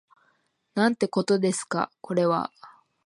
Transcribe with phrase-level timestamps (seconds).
[0.73, 2.51] なんてことですかこれは